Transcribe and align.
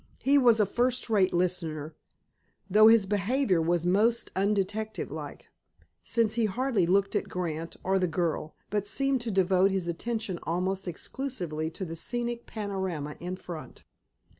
He 0.23 0.39
was 0.39 0.59
a 0.59 0.65
first 0.65 1.11
rate 1.11 1.31
listener, 1.31 1.93
though 2.67 2.87
his 2.87 3.05
behavior 3.05 3.61
was 3.61 3.85
most 3.85 4.31
undetective 4.35 5.11
like, 5.11 5.49
since 6.01 6.33
he 6.33 6.45
hardly 6.45 6.87
looked 6.87 7.15
at 7.15 7.29
Grant 7.29 7.77
or 7.83 7.99
the 7.99 8.07
girl, 8.07 8.55
but 8.71 8.87
seemed 8.87 9.21
to 9.21 9.29
devote 9.29 9.69
his 9.69 9.87
attention 9.87 10.39
almost 10.41 10.87
exclusively 10.87 11.69
to 11.69 11.85
the 11.85 11.95
scenic 11.95 12.47
panorama 12.47 13.15
in 13.19 13.35
front. 13.35 13.83